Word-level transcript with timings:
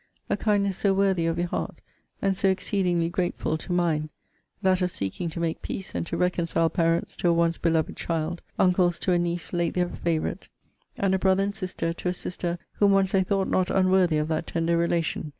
A 0.31 0.35
kindness 0.35 0.77
so 0.77 0.95
worthy 0.95 1.27
of 1.27 1.37
your 1.37 1.49
heart, 1.49 1.79
and 2.23 2.35
so 2.35 2.49
exceedingly 2.49 3.07
grateful 3.07 3.55
to 3.59 3.71
mine: 3.71 4.09
that 4.63 4.81
of 4.81 4.89
seeking 4.89 5.29
to 5.29 5.39
make 5.39 5.61
peace, 5.61 5.93
and 5.93 6.07
to 6.07 6.17
reconcile 6.17 6.71
parents 6.71 7.15
to 7.17 7.27
a 7.29 7.33
once 7.33 7.59
beloved 7.59 7.95
child; 7.97 8.41
uncles 8.57 8.97
to 8.97 9.11
a 9.11 9.19
niece 9.19 9.53
late 9.53 9.75
their 9.75 9.89
favourite; 9.89 10.49
and 10.97 11.13
a 11.13 11.19
brother 11.19 11.43
and 11.43 11.53
sister 11.53 11.93
to 11.93 12.09
a 12.09 12.13
sister 12.13 12.57
whom 12.79 12.93
once 12.93 13.11
they 13.11 13.21
thought 13.21 13.47
not 13.47 13.69
unworthy 13.69 14.17
of 14.17 14.27
that 14.29 14.47
tender 14.47 14.75
relation. 14.75 15.29